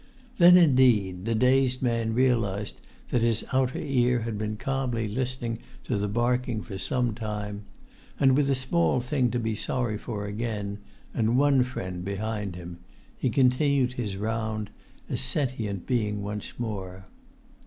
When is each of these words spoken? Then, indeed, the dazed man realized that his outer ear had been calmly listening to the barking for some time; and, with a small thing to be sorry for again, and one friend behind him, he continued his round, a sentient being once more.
Then, 0.39 0.57
indeed, 0.57 1.25
the 1.25 1.35
dazed 1.35 1.83
man 1.83 2.15
realized 2.15 2.81
that 3.09 3.21
his 3.21 3.45
outer 3.53 3.77
ear 3.77 4.21
had 4.21 4.35
been 4.35 4.57
calmly 4.57 5.07
listening 5.07 5.59
to 5.83 5.95
the 5.95 6.07
barking 6.07 6.63
for 6.63 6.79
some 6.79 7.13
time; 7.13 7.65
and, 8.19 8.35
with 8.35 8.49
a 8.49 8.55
small 8.55 8.99
thing 8.99 9.29
to 9.29 9.37
be 9.37 9.53
sorry 9.53 9.99
for 9.99 10.25
again, 10.25 10.79
and 11.13 11.37
one 11.37 11.61
friend 11.61 12.03
behind 12.03 12.55
him, 12.55 12.79
he 13.15 13.29
continued 13.29 13.93
his 13.93 14.17
round, 14.17 14.71
a 15.07 15.17
sentient 15.17 15.85
being 15.85 16.23
once 16.23 16.53
more. 16.57 17.05